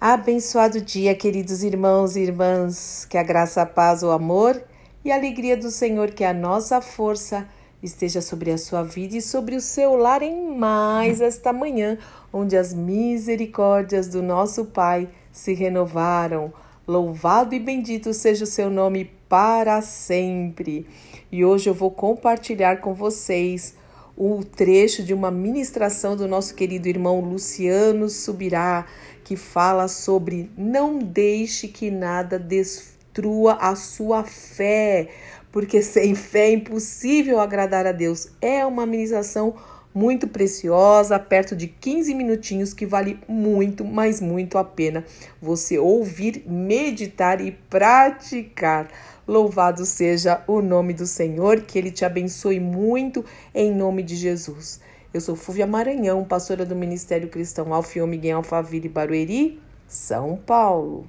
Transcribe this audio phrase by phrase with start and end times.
[0.00, 4.58] Abençoado dia, queridos irmãos e irmãs, que a graça, a paz, o amor
[5.04, 7.46] e a alegria do Senhor, que a nossa força
[7.82, 11.98] esteja sobre a sua vida e sobre o seu lar em mais esta manhã,
[12.32, 16.50] onde as misericórdias do nosso Pai se renovaram.
[16.88, 20.86] Louvado e bendito seja o seu nome para sempre.
[21.30, 23.74] E hoje eu vou compartilhar com vocês
[24.16, 28.86] o trecho de uma ministração do nosso querido irmão Luciano Subirá,
[29.24, 35.08] que fala sobre não deixe que nada destrua a sua fé,
[35.52, 38.28] porque sem fé é impossível agradar a Deus.
[38.40, 39.54] É uma ministração
[39.94, 45.04] muito preciosa, perto de 15 minutinhos, que vale muito, mas muito a pena
[45.40, 48.88] você ouvir, meditar e praticar.
[49.26, 54.80] Louvado seja o nome do Senhor, que Ele te abençoe muito em nome de Jesus.
[55.12, 61.08] Eu sou Fúvia Maranhão, pastora do Ministério Cristão Alfio Miguel Alfaville Barueri, São Paulo.